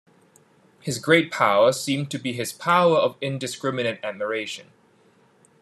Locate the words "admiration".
4.03-4.71